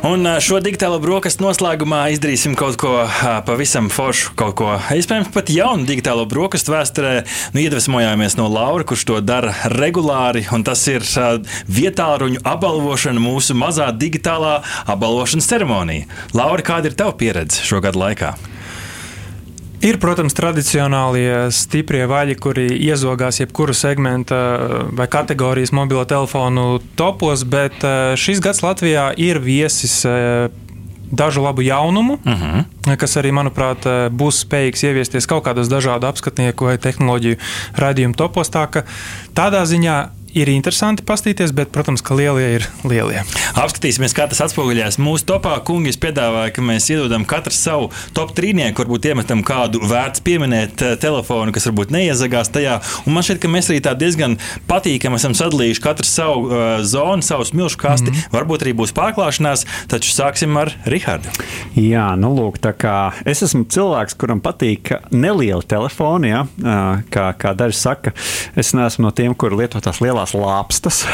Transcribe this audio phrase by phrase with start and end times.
[0.00, 3.02] Un šo digitālo brokastu noslēgumā izdarīsim kaut ko
[3.44, 7.10] pavisam foršu, kaut ko iespējams pat jaunu digitālo brokastu vēsturē.
[7.52, 11.04] Nu, iedvesmojāmies no Laura, kurš to dara regulāri, un tas ir
[11.68, 16.08] vietāluņu apbalvošana mūsu mazā digitālā apbalvošanas ceremonija.
[16.32, 18.32] Laura, kāda ir tava pieredze šo gadu laikā?
[19.80, 24.36] Ir, protams, tradicionālie stiprie vaļi, kuri iezogās jebkuru segmenta
[24.92, 30.52] vai kategorijas mobilo telefonu topos, bet eh, šis gads Latvijā ir viesis eh,
[31.10, 32.60] dažu labu jaunumu, uh mhm.
[32.84, 32.96] -huh.
[32.96, 37.36] kas arī, manuprāt, eh, būs spējīgs ieviesties kaut kādos dažādu apskatnieku vai tehnoloģiju
[37.76, 38.50] raidījumu topos.
[38.50, 38.84] Tā
[39.34, 43.22] tādā ziņā ir interesanti paskatīties, bet, protams, ka lielie ir lielie.
[43.58, 45.56] Apskatīsimies, kā tas atspoguļojas mūsu topā.
[45.66, 50.94] Kungi piedāvāja, ka mēs iedodam katru savu top trīnieku, varbūt iemetam kādu vērts pieminēt eh,
[51.00, 52.78] telefonu, kas varbūt neiezagās tajā.
[53.04, 54.38] Un man šķiet, ka mēs arī tā diezgan
[54.70, 58.10] patīkami esam sadalījuši katru savu uh, zonu, savu smilšu kasti.
[58.10, 58.34] Mm -hmm.
[58.36, 61.28] Varbūt arī būs pārklāšanās, taču sāksim ar Rihardu.
[61.74, 66.46] Jā, nu lūk, tā kā es esmu cilvēks, kuram patīk nelieli telefoni, ja?
[67.10, 68.12] kā, kā daži saka,
[68.56, 71.04] es neesmu no tiem, kur lieto tās lielās lielās lāpstas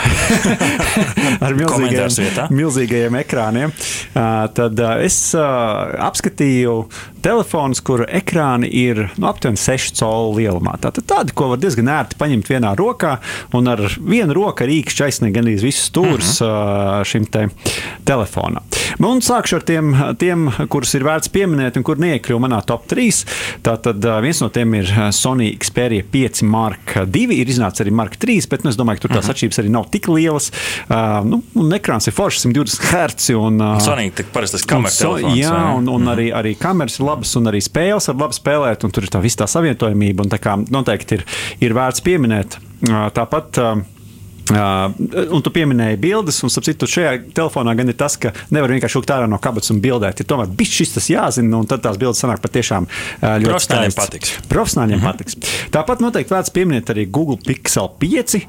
[1.45, 3.75] ar milzīgajiem, milzīgajiem ekrāniem.
[4.15, 6.77] Tad es apskatīju
[7.25, 10.77] telefons, kuru ekrāni ir nu, aptuveni 6 colu lielumā.
[10.83, 13.17] Tātad tādi, ko var diezgan ērti paņemt vienā rokā
[13.57, 16.57] un ar vienu roku ar īkšķi aizsniegt gandrīz visus stūrus uh mhm.
[16.57, 17.05] -huh.
[17.05, 17.49] šim te
[18.05, 18.63] telefonam.
[19.03, 22.87] Nu, un sākšu ar tiem, tiem, kurus ir vērts pieminēt un kur neiekļuva manā top
[22.91, 23.25] 3.
[23.67, 28.49] Tātad viens no tiem ir Sony Xperia 5 Mark 2, ir iznācis arī Mark 3,
[28.53, 29.35] bet nu, es domāju, ka tur tās mhm.
[29.35, 30.51] atšķirības arī nav tik lielas.
[30.87, 33.31] Uh, nu, un ekrāns ir foršs 120 Hz.
[33.37, 35.37] Un, uh, Sony parasti tas kameras telefons.
[35.37, 36.13] Jā, un, un mm.
[36.15, 39.13] arī, arī kameras ir labas labas, un arī spēles var labi spēlēt, un tur ir
[39.13, 40.29] tā visa tā savietojamība.
[40.31, 41.27] Tā kā noteikti ir,
[41.61, 42.61] ir vērts pieminēt.
[43.17, 43.79] Tāpat Uh,
[44.55, 49.13] un tu pieminēji bildes, un citu, šajā telefonā gan ir tas, ka nevar vienkārši vilkt
[49.15, 50.23] ārā no kabatas un bildēt.
[50.23, 53.97] Ir tomēr bijis šis tas jāzina, un tad tās bildes sanāk patiešām uh, ļoti Profesionāļiem
[53.97, 54.35] patiks.
[54.51, 55.19] Profesionāļiem mm -hmm.
[55.19, 55.71] patiks.
[55.75, 58.45] Tāpat noteikti vērts pieminēt arī Google Pixel 5 uh,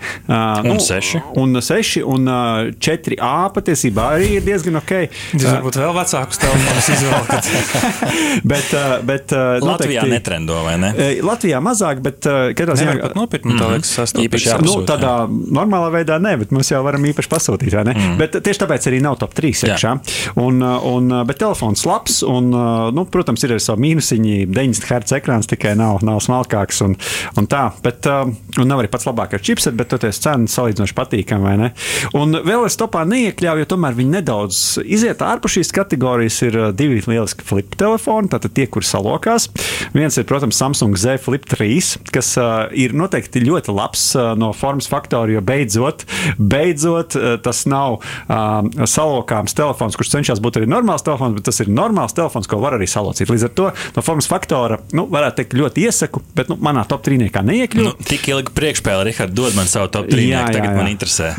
[0.62, 1.24] un nu, 6.
[1.41, 4.94] Un 6 un uh, 4A patiesībā arī ir diezgan ok.
[5.34, 7.74] Jūs varbūt vēl vecākus telefonus izvēlaties.
[8.53, 10.94] bet, uh, bet uh, Latvijā noteikti, netrendo, vai ne?
[11.25, 13.74] Latvijā mazāk, bet uh, katrā ziņā pat nopirkt, mm -hmm.
[13.74, 17.75] liekas, īpaši nu, tādā normālā normālā veidā ne, bet mums jau varam īpaši pasūtīt.
[17.78, 18.18] Mm.
[18.20, 19.94] Bet tieši tāpēc arī nav top 3 iekšā.
[20.40, 22.52] Un, un, bet telefons labs, un,
[22.94, 24.48] nu, protams, ir arī savi mīnusiņi.
[24.52, 26.98] 90 Hz ekrāns tikai nav, nav smalkāks un,
[27.38, 27.70] un tā.
[27.84, 31.72] Bet, un nav arī pats labākais chipset, bet toties cenas salīdzinoši patīkami.
[32.18, 36.42] Un vēl es topā neiekļauju, jo tomēr viņi nedaudz iziet ārpus šīs kategorijas.
[36.48, 39.48] Ir divi lieliski flip telefoni, tātad tie, kur salokās.
[39.96, 44.52] Viens ir, protams, Samsung Z Flip 3, kas uh, ir noteikti ļoti labs uh, no
[44.56, 46.05] formas faktora, jo beidz beidzot,
[46.38, 51.61] beidzot eh, tas nav um, salokāms telefons, kurš cenšas būt arī normāls telefons, bet tas
[51.63, 53.29] ir normāls telefons, ko var arī salocīt.
[53.31, 57.05] Līdz ar to no formas faktora, nu, varētu teikt, ļoti iesaku, bet nu, manā top
[57.07, 57.93] trīniekā neiekļūt.
[58.01, 60.81] Nu, tik ilgi priekšpēle, Rihard, dod man savu top trīnieku, tagad jā, jā.
[60.81, 61.33] man interesē.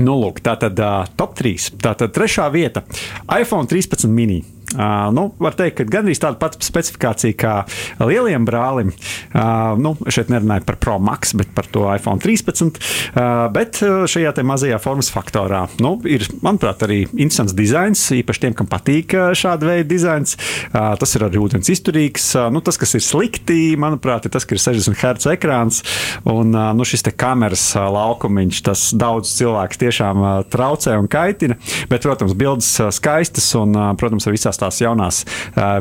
[0.00, 1.76] Nu, lūk, tā tad uh, top 3.
[1.82, 2.80] Tā tad trešā vieta-
[3.42, 4.40] iPhone 13 mini.
[4.72, 7.54] Uh, nu, var teikt, ka gandrīz tāda pati specifikācija kā
[8.00, 8.92] lieliem brālim.
[9.32, 12.80] Uh, nu, šeit nerunāju par Pro Max, bet par to iPhone 13.
[13.12, 18.00] Uh, bet šajā mazajā formas faktorā nu, ir, manuprāt, arī interesants dizains.
[18.16, 20.34] Īpaši tiem, kam patīk šāda veida dizains.
[20.72, 22.30] Tas ir arī ūdens izturīgs.
[22.52, 25.82] Nu, tas, kas ir slikti, manuprāt, ir tas, ka ir 60 Hz ekrāns
[26.28, 28.62] un nu, šis kameras laukumiņš.
[28.66, 31.58] Tas daudz cilvēku tiešām traucē un kaitina.
[31.92, 35.22] Bet, protams, bildes skaistas un, protams, ar visās tās jaunās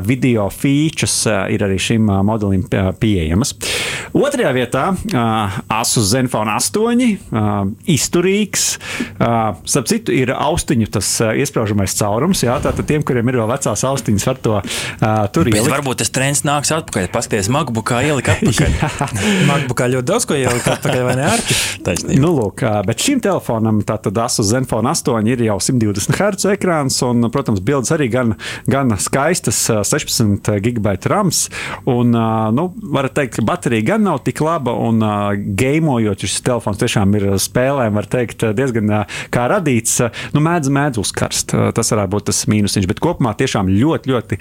[0.05, 1.15] video features
[1.53, 2.65] ir arī šim modelim
[2.99, 3.53] pieejamas.
[4.17, 4.85] Otrajā vietā
[5.71, 7.49] Asus Zenfone 8, uh,
[7.89, 8.65] izturīgs.
[9.17, 11.09] Starp citu, ir austiņu tas
[11.39, 12.43] iesprāžamais caurums.
[12.43, 14.57] Jā, tātad tiem, kuriem ir vēl vecās austiņas, var to
[15.35, 15.71] tur ielikt.
[15.71, 17.07] Varbūt tas trends nāks atpakaļ.
[17.13, 18.77] Paskaties, MacBookā ielikt atpakaļ.
[19.51, 21.29] MacBookā ļoti daudz ko ielikt atpakaļ, vai ne?
[21.85, 22.19] Taisnība.
[22.21, 27.29] Nu, lūk, bet šim telefonam, tātad Asus Zenfone 8, ir jau 120 Hz ekrāns un,
[27.33, 28.35] protams, bildes arī gan,
[28.71, 31.45] gan skaistas 16 gigabaita rams.
[31.89, 32.13] Un,
[32.55, 35.01] nu, varat teikt, ka baterija gan nav tik laba, un
[35.59, 38.93] gēmojot, šis telefons tiešām ir spēlēm, var teikt, diezgan
[39.33, 39.99] kā radīts.
[40.35, 41.55] Nu, mēdz, mēdz uzkarst.
[41.75, 44.39] Tas varētu būt tas mīnusiņš, bet kopumā tiešām ļoti, ļoti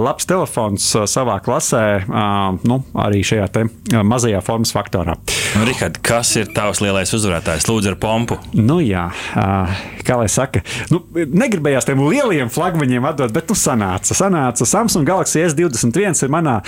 [0.00, 1.84] labs telefons savā klasē,
[2.66, 3.48] nu, arī šajā
[4.06, 5.16] mazajā formas faktorā.
[5.56, 7.66] Nu, Rihard, kas ir tavs lielais uzvarētājs?
[7.70, 8.38] Lūdzu, ar pompu.
[8.56, 9.08] Nu, jā,
[10.06, 10.62] kā lai saka,
[10.92, 14.16] nu, negribējās tiem lieliem flagmaņiem atdot, bet nu sanāca.
[14.16, 14.66] sanāca.
[14.68, 16.60] Samsung Galaxy S21 ir manā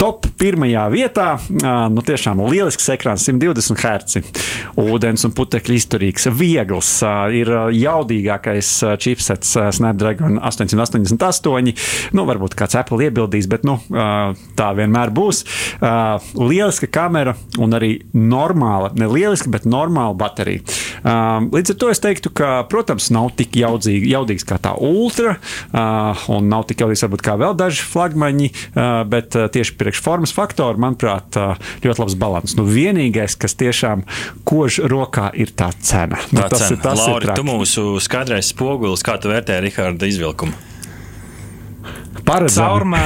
[0.00, 1.28] top pirmajā vietā.
[1.92, 4.22] Nu, tiešām lielisks ekrāns, 120 Hz.
[4.80, 6.90] Ūdens un putekļi izturīgs, viegls,
[7.36, 8.72] ir jaudīgākais
[9.02, 11.72] chipsets Snapdragon 888.
[12.16, 13.78] Nu, varbūt kāds Apple iebildīs, bet nu,
[14.58, 15.44] tā vienmēr būs.
[16.36, 20.64] Lieliska kamera un arī normāla, ne lieliska, bet normāla baterija.
[21.52, 25.38] Līdz ar to es teiktu, ka, protams, nav tik jaudzīgi, jaudīgs kā tā ultra,
[26.32, 28.52] un nav tik jaudīgs varbūt kā vēl daži flagmaņi,
[29.10, 31.40] bet tieši priekš formas faktoru, manuprāt,
[31.82, 32.56] ļoti labs balans.
[32.60, 34.06] Nu, vienīgais, kas tiešām
[34.46, 36.20] kož rokā, ir tā cena.
[36.30, 36.76] Nu, tā tas cena.
[36.76, 40.66] ir tas, Lauri, ir tu mūsu skaidrais spogulis, kā tu vērtē Riharda izvilkumu?
[42.26, 42.66] paredzami.
[42.66, 43.02] Caurmē.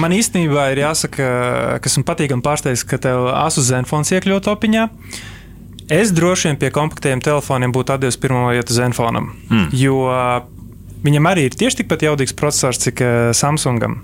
[0.00, 1.26] Man īstenībā ir jāsaka,
[1.84, 4.86] kas man patīkami pārsteigts, ka tev asu zenfons iekļūt topiņā.
[5.90, 9.68] Es droši vien pie kompaktiem telefoniem būtu atdevis pirmo vietu zenfonam, mm.
[9.74, 10.04] jo
[11.02, 13.02] viņam arī ir tieši tikpat jaudīgs processors, cik
[13.34, 14.00] Samsungam.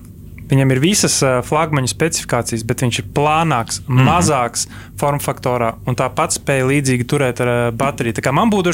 [0.51, 4.09] Viņam ir visas uh, flagmaņu specifikācijas, bet viņš ir plānāks, mm -hmm.
[4.11, 4.67] mazāks
[4.97, 8.17] formfaktorā un tāpat spēja līdzīgi turēt ar uh, bateriju.
[8.17, 8.73] Tā kā man būtu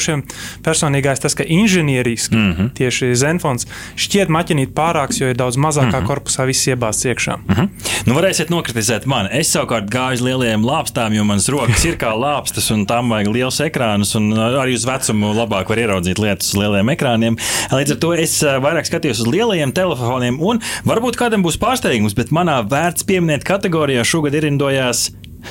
[0.63, 2.69] personīgais tas, ka inženieriski mm -hmm.
[2.77, 6.07] tieši Zenfons šķiet maķinīt pārāks, jo ir daudz mazākā mm -hmm.
[6.07, 7.37] korpusā viss iebāzts iekšā.
[7.37, 7.69] Mm -hmm.
[8.05, 9.29] Nu, varēsiet nokritizēt mani.
[9.31, 13.27] Es savukārt gāju uz lielajiem lāpstām, jo manas rokas ir kā lāpstas, un tam vajag
[13.27, 14.15] liels ekrāns.
[14.63, 17.37] Arī uz vecumu labāk var ieraudzīt lietas uz lieliem ekrāniem.
[17.71, 22.31] Līdz ar to es vairāk skatījos uz lielajiem telefoniem, un varbūt kādam būs pārsteigums, bet
[22.35, 25.07] manā vērts pieminēt kategorijā šogad irindojās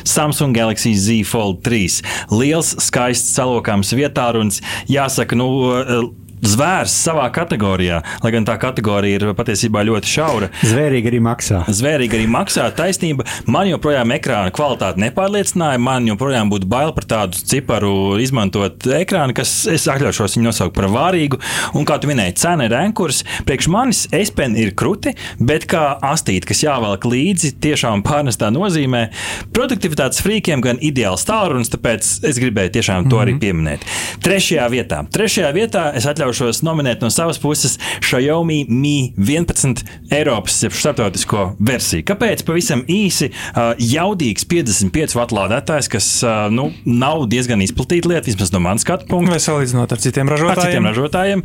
[0.09, 2.03] Samsung Galaxy Z Fold 3.
[2.33, 4.61] Liels, skaists, salokāms vietārunis.
[4.93, 5.49] Jāsaka, nu,
[6.43, 10.49] zvērs savā kategorijā, lai gan tā kategorija ir patiesībā ļoti šaura.
[10.67, 11.63] Zvērīgi arī maksā.
[11.71, 12.69] Zvērīgi arī maksā.
[12.77, 13.27] Taisnība.
[13.47, 15.81] Man joprojām ekrāna kvalitāte nepārliecināja.
[15.83, 20.89] Man joprojām būtu bail par tādu ciparu izmantot ekrānu, kas es atļaušos viņu nosaukt par
[20.93, 21.39] vārīgu.
[21.79, 23.23] Un kā tu minēji, cena ir ankurs.
[23.47, 29.07] Priekš manis S-pen ir kruti, bet kā astīt, kas jāvelk līdzi, tiešām pārnestā nozīmē.
[29.55, 33.23] Produktivitātes frīkiem gan ideāls tālrunis, tāpēc es gribēju tiešām to mm -hmm.
[33.23, 33.87] arī pieminēt.
[34.23, 39.83] Trešajā vietā, Trešajā vietā es atļaušos atļaušos nominēt no savas puses Xiaomi Mi 11
[40.13, 42.05] Eiropas starptautisko versiju.
[42.09, 42.45] Kāpēc?
[42.47, 43.29] Pavisam īsi,
[43.93, 46.09] jaudīgs 55 W lādētājs, kas
[46.53, 49.35] nu, nav diezgan izplatīta lieta, vismaz no manas skatu punkta.
[49.35, 50.57] Vai salīdzinot ar citiem ražotājiem?
[50.57, 51.45] Ar citiem ražotājiem.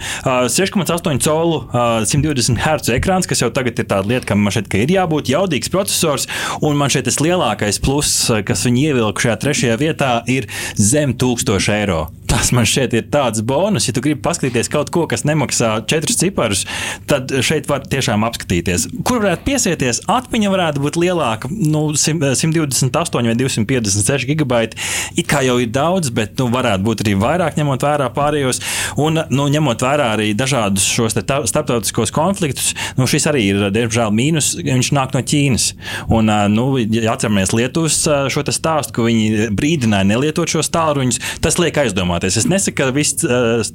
[0.57, 1.61] 6,8 colu
[2.07, 5.71] 120 Hz ekrāns, kas jau tagad ir tāda lieta, kam man šeit ir jābūt jaudīgs
[5.73, 6.27] processors,
[6.63, 10.47] un man šeit tas lielākais pluss, kas viņi ievilka šajā trešajā vietā, ir
[10.79, 12.05] zem 1000 eiro.
[12.27, 16.19] Tas man šeit ir tāds bonus, ja tu gribi paskatīties kaut ko, kas nemaksā četrus
[16.21, 16.63] ciparus,
[17.09, 18.87] tad šeit var tiešām apskatīties.
[19.07, 20.01] Kur varētu piesieties?
[20.11, 24.79] Atmiņa varētu būt lielāka, nu, 128 vai 256 gigabaiti.
[25.17, 28.61] It kā jau ir daudz, bet nu, varētu būt arī vairāk, ņemot vērā pārējos.
[29.01, 34.53] Un, nu, ņemot vērā arī dažādus šos starptautiskos konfliktus, nu, šis arī ir, diemžēl, mīnus.
[34.61, 35.71] Viņš nāk no Ķīnas.
[36.13, 37.99] Un, nu, ja atceramies Lietuvas
[38.33, 42.39] šo stāstu, ka viņi brīdināja nelietot šos tālruņus, tas liek aizdomāties.
[42.39, 43.25] Es nesaku, ka viss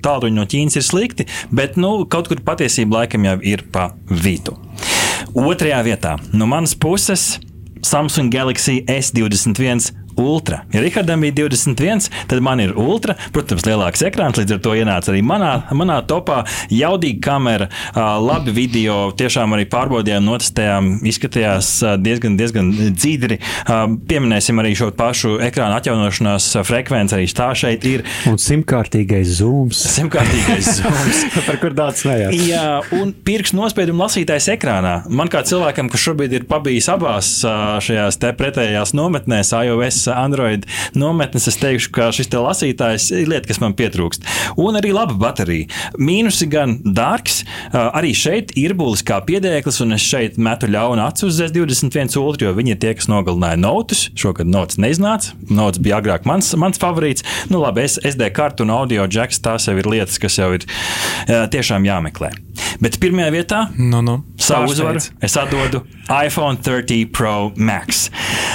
[0.02, 4.56] tālruņi no Ķīnas ir slikti, bet nu, kaut kur patiesība laikam jau ir pa vidu.
[5.38, 7.38] Otrajā vietā no manas puses
[7.82, 10.62] Samsung Galaxy S21 Ultra.
[10.72, 13.16] Ja Rihardam bija 21, tad man ir Ultra.
[13.32, 16.42] Protams, lielāks ekrāns, līdz ar to ienāca arī manā, manā topā.
[16.72, 21.70] Jaudīga kamera, labi video, tiešām arī pārbaudījām, notestējām, izskatījās
[22.02, 23.38] diezgan, diezgan dzīdri.
[24.08, 28.04] Pieminēsim arī šo pašu ekrāna atjaunošanās frekvenci, arī tā šeit ir.
[28.30, 29.80] Un simtkārtīgais zooms.
[29.96, 31.22] Simtkārtīgais zooms.
[31.46, 32.36] Par kur daudz smējās.
[32.48, 32.66] Jā,
[32.98, 34.94] un pirkstu nospiedumu lasītājs ekrānā.
[35.12, 40.66] Man kā cilvēkam, kas šobrīd ir pabijis abās šajās pretējās nometnēs, iOS Android
[40.98, 44.26] nometnes, es teikšu, ka šis te lasītājs ir lieta, kas man pietrūkst.
[44.60, 45.68] Un arī laba baterija.
[46.00, 47.42] Mīnusi gan dārgs,
[47.72, 52.48] arī šeit ir būlis kā piedēklis, un es šeit metu ļaunu acu uz S21 Ultra,
[52.48, 54.06] jo viņi ir tie, kas nogalināja notus.
[54.18, 55.36] Šogad nots neiznāca.
[55.52, 57.26] Nots bija agrāk mans, mans favorīts.
[57.52, 60.66] Nu, labi, SD kartu un audio jacks tās jau ir lietas, kas jau ir
[61.26, 62.32] tiešām jāmeklē.
[62.82, 64.20] Bet pirmajā vietā no, no.
[64.40, 65.82] savu uzvaru es atdodu
[66.12, 68.08] iPhone 30 Pro Max.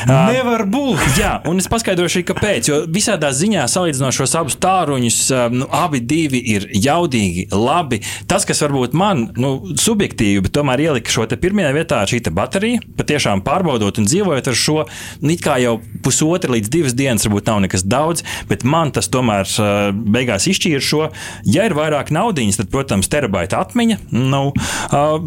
[0.08, 1.00] Nevar būt.
[1.00, 2.70] Uh, jā, un es paskaidrošu, kāpēc.
[2.70, 5.20] Jo visādā ziņā salīdzinot šos abus tāruņus,
[5.56, 6.04] nu, abi
[6.38, 8.02] ir jaudīgi, labi.
[8.30, 13.42] Tas, kas varbūt man nu, subjektīvi, bet tomēr ielika šo pirmajā vietā, šī baterija, patiešām
[13.46, 14.78] pārbaudot un dzīvojot ar šo,
[15.24, 19.48] nu, kā jau pusotra līdz divas dienas, varbūt nav nekas daudz, bet man tas tomēr
[19.94, 21.04] beigās izšķīra šo.
[21.48, 23.87] Ja ir vairāk naudiņas, tad, protams, terabaita atmiņa.
[24.12, 24.42] Nu,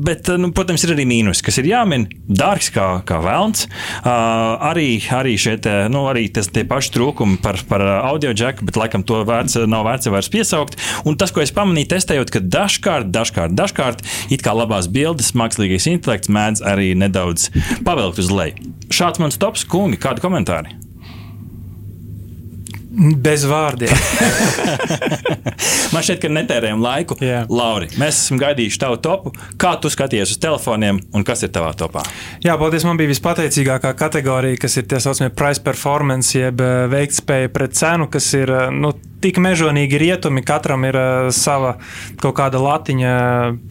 [0.04, 2.08] bet nu, protams, ir arī mīnus, kas ir jāmin.
[2.26, 3.66] Dārgs kā, kā velns.
[4.00, 4.10] Uh,
[4.70, 9.04] arī, arī šeit, nu, arī tas tie paši trūkumi par, par audio džeku, bet laikam
[9.06, 10.78] to vērts, nav vērts vairs piesaukt.
[11.08, 15.90] Un tas, ko es pamanīju, testējot, ka dažkārt, dažkārt, dažkārt it kā labās bildes, mākslīgais
[15.92, 17.50] intelekts mēdz arī nedaudz
[17.86, 18.70] pavilkt uz leju.
[18.90, 20.79] Šāds mans tops, kungi, kādi komentāri?
[22.90, 23.92] Bez vārdiem.
[25.94, 27.14] Man šķiet, ka netērējam laiku.
[27.22, 27.44] Jā.
[27.50, 29.32] Lauri, mēs esam gaidījuši tavu topu.
[29.60, 32.02] Kā tu skaties uz telefoniem un kas ir tavā topā?
[32.42, 32.86] Jā, paldies.
[32.88, 38.10] Man bija vispateicīgākā kategorija, kas ir tie saucamie price performance, jeb eh, veiktspēja pret cenu,
[38.10, 38.90] kas ir eh, nu,
[39.22, 41.76] tik mežonīgi rietumi, katram ir uh, sava
[42.20, 43.14] kaut kāda latiņa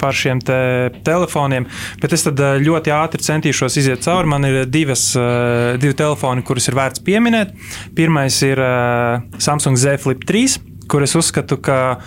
[0.01, 0.60] par šiem te
[1.06, 1.68] telefoniem.
[2.01, 4.29] Bet es tad uh, ļoti ātri centīšos iziet cauri.
[4.29, 7.56] Man ir divas, uh, divi telefoni, kurus ir vērts pieminēt.
[7.98, 12.00] Pirmais ir uh, Samsung Z Flip 3, kur es uzskatu, ka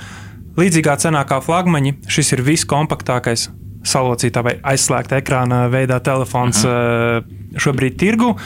[0.58, 3.49] līdzīgā cenā kā flagmaņi, šis ir viskompaktākais
[3.88, 7.58] salocītā vai aizslēgta ekrāna veidā telefons uh -huh.
[7.58, 8.37] šobrīd tirgu.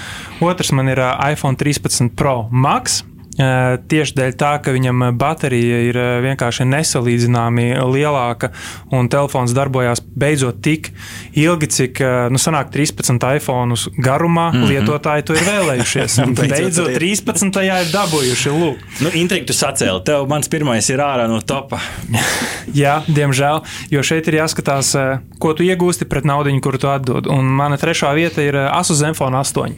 [0.41, 0.99] Otrs man ir
[1.33, 3.05] iPhone 13 Pro Max.
[3.37, 8.51] Tieši dēļ tā, ka viņam baterija ir vienkārši nesalīdzināmi lielāka
[8.97, 10.89] un telefons darbojās beidzot tik
[11.37, 12.01] ilgi, cik
[12.33, 14.69] nu, sanāk 13 iPhone garumā mm -hmm.
[14.71, 16.19] lietotāji to ir vēlējušies.
[16.41, 17.63] beidzot 13.
[17.65, 18.55] ir dabūjuši.
[18.57, 18.79] Lūk.
[19.05, 21.81] Nu, Intrigi tu sacēli, tev mans pirmais ir ārā no topa.
[22.83, 24.95] Jā, diemžēl, jo šeit ir jāskatās,
[25.39, 27.27] ko tu iegūsti pret naudu, kuru tu atdod.
[27.27, 29.77] Un mana trešā vieta ir Asus Zenfone 8.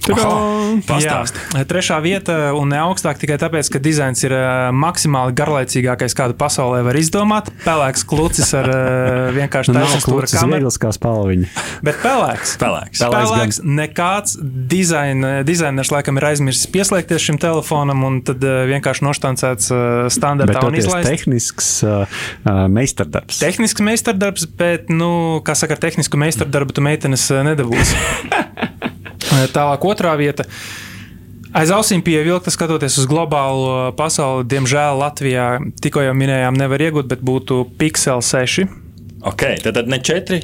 [0.87, 1.35] Pastāst.
[1.55, 6.15] Jā, trešā vieta un ne augstāk tikai tāpēc, tāpēc, ka dizains ir uh, maksimāli garlaicīgākais,
[6.17, 7.49] kādu pasaulē var izdomāt.
[7.65, 10.73] Pelēks klucis ar uh, vienkārši tādu stūri kameru.
[10.81, 11.49] kā spalviņa.
[11.87, 12.57] Bet pelēks.
[12.61, 13.03] Pelēks.
[13.03, 14.37] pelēks, pelēks nekāds
[14.71, 20.65] dizain, dizainers laikam ir aizmirsis pieslēgties šim telefonam un tad uh, vienkārši noštancēts uh, standartā
[20.69, 21.09] un izlaists.
[21.09, 22.21] Tehnisks uh,
[22.73, 23.41] meistardarbs.
[23.43, 27.97] Tehnisks meistardarbs, bet, nu, kā saka, ar tehnisku meistardarbu tu meitenes nedabūsi.
[29.57, 30.47] Tālāk otrā vieta.
[31.57, 35.47] Aiz ausīm pievilkta, skatoties uz globālo pasauli, diemžēl Latvijā
[35.81, 38.69] tikko jau minējām, nevar iegūt, bet būtu Pixel 6.
[39.25, 40.43] Ok, tad, tad ne 4.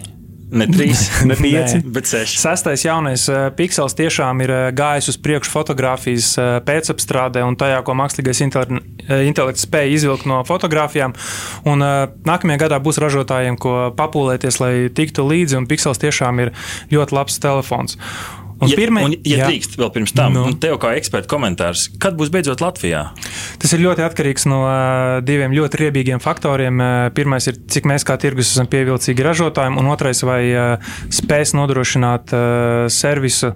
[0.54, 0.94] Ne 3,
[1.30, 2.38] ne 5, bet 6.
[2.40, 7.80] Sestais jaunais uh, piksels tiešām ir uh, gājis uz priekšu fotografijas uh, pēcapstrādē un tajā,
[7.84, 11.16] ko mākslīgais intelekts spēja izvilkt no fotografijām.
[11.68, 11.84] Un,
[12.28, 16.54] nākamajā gadā būs ražotājiem, ko papūlēties, lai tiktu līdzi, un piksels tiešām ir
[16.94, 17.98] ļoti labs telefons.
[18.62, 19.48] Un ja, pirmai, un, ja jā.
[19.48, 20.52] drīkst vēl pirms tam, nu.
[20.62, 23.08] tev kā eksperta komentārs, kad būs beidzot Latvijā?
[23.60, 24.60] Tas ir ļoti atkarīgs no
[25.26, 26.82] diviem ļoti riebīgiem faktoriem.
[27.16, 30.40] Pirmais ir, cik mēs kā tirgus esam pievilcīgi ražotājiem, un otrais, vai
[31.12, 32.34] spēs nodrošināt
[32.94, 33.54] servisu,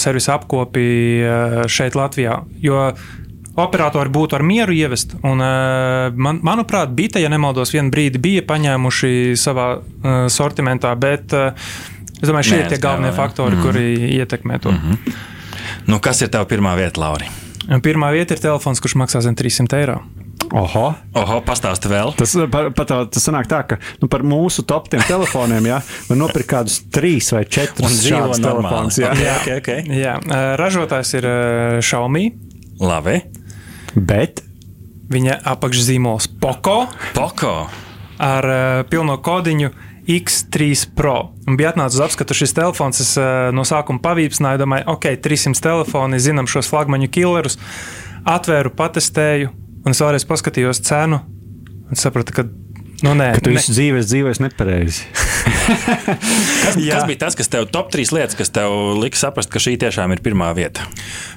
[0.00, 0.88] servisu apkopi
[1.72, 2.40] šeit Latvijā.
[2.64, 2.88] Jo
[3.56, 5.14] operatori būtu ar mieru ievest.
[5.24, 9.68] Un, man, manuprāt, Bita, ja nemaldos, vienu brīdi bija paņēmuši savā
[10.32, 11.68] sortimentā, bet uh,
[12.16, 13.64] Es domāju, šie ir tie galvenie faktori, mm.
[13.64, 14.72] kuri ietekmē to.
[14.72, 15.16] Mm -hmm.
[15.86, 17.28] nu, kas ir tava pirmā vieta, Lauri?
[17.82, 20.00] Pirmā vieta ir telefons, kurš maksā zem 300 eiro.
[20.54, 22.12] Oho, Oho pastāsti vēl.
[22.16, 25.80] Tas, par, par tā, tas sanāk tā, ka nu, par mūsu top tiem telefoniem ja,
[26.08, 28.98] var nopirkt kādus trīs vai četrus šādus telefonus.
[29.02, 29.10] Jā.
[29.16, 29.98] Okay, okay, okay.
[29.98, 30.14] jā,
[30.60, 31.28] ražotājs ir
[31.80, 32.28] Xiaomi.
[32.80, 33.18] Labi.
[33.96, 34.44] Bet
[35.10, 36.86] viņa apakšzīmols Poco.
[37.16, 37.56] Poco.
[38.22, 38.48] Ar
[38.90, 39.72] pilno kodiņu
[40.06, 41.16] X3 Pro.
[41.46, 43.00] Un bija atnācis uz apskatu šis telefons.
[43.02, 47.58] Es uh, no sākuma pavīpsināju, domāju, ok, 300 telefoni, zinām šos flagmaņu killerus.
[48.26, 49.50] Atvēru, patestēju,
[49.84, 51.22] un es vēlreiz paskatījos cenu.
[51.86, 52.46] Un sapratu, ka
[53.04, 53.58] Nu, nē, ka tu ne.
[53.58, 55.02] visu dzīvi dzīvojies nepareizi.
[56.64, 59.76] Kas, kas bija tas, kas tev top 3 lietas, kas tev lika saprast, ka šī
[59.82, 60.86] tiešām ir pirmā vieta?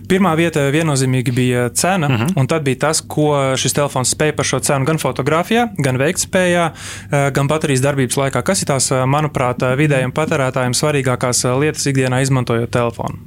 [0.09, 2.23] Pirmā vieta viennozīmīgi bija cena, uh mhm.
[2.23, 2.39] -huh.
[2.41, 6.69] un tad bija tas, ko šis telefons spēja par šo cenu gan fotografijā, gan veiktspējā,
[7.11, 8.43] eh, gan baterijas darbības laikā.
[8.43, 13.17] Kas ir tās, eh, manuprāt, eh, vidējiem patērētājiem svarīgākās lietas ikdienā izmantojot telefonu?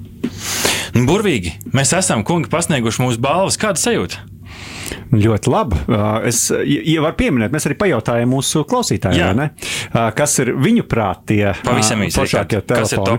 [0.92, 1.52] Burvīgi!
[1.72, 3.56] Mēs esam, kungi, pasnieguši mūsu balvas.
[3.56, 4.31] Kāda sajūta?
[5.12, 5.80] Ļoti labi.
[6.28, 9.42] Es ja varu pieminēt, mēs arī pajautājām mūsu klausītājiem,
[10.16, 13.18] kas ir viņu prāt tie foršākie telefoni.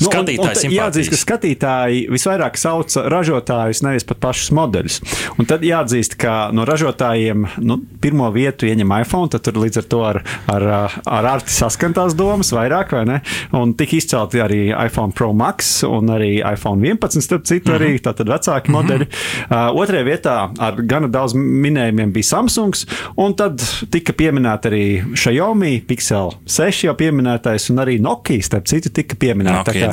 [0.00, 5.00] Nu, un, un jāatzīst, ka skatītāji visvairāk sauc ražotājus, nevis pat pašus modeļus.
[5.38, 9.88] Un tad jāatzīst, ka no ražotājiem nu, pirmo vietu ieņem iPhone, tad tur līdz ar
[9.90, 10.66] to ar, ar,
[11.04, 13.20] ar arti saskantās domas vairāk, vai ne?
[13.56, 17.80] Un tik izcelti arī iPhone Pro Max un arī iPhone 11, starp citu, mm -hmm.
[17.80, 18.82] arī tātad vecāki mm -hmm.
[18.82, 19.06] modeļi.
[19.50, 22.76] Uh, otrajā vietā ar gana daudz minējumiem bija Samsung,
[23.20, 24.84] un tad tika pieminēta arī
[25.14, 29.72] Xiaomi, Pixel 6 jau pieminētais, un arī Nokia, starp citu, tika pieminēta.
[29.72, 29.92] Tā kā,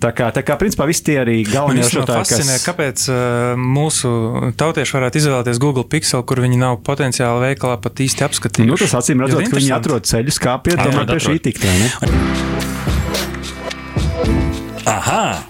[0.00, 2.30] tā kā, tā kā principā visi tie arī galvenie ražotāji.
[2.30, 2.64] Kas...
[2.66, 3.18] Kāpēc uh,
[3.58, 4.08] mūsu
[4.60, 8.70] tautieši varētu izvēlēties Google Pixel, kur viņi nav potenciāli veikalā pat īsti apskatījuši?
[8.70, 11.62] Nu, tas acīm redzot, ka viņi atrod ceļus, kā pie, tomēr pie šī tikt.
[14.90, 15.49] Aha!